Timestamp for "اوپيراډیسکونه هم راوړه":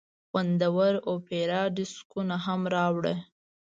1.09-3.15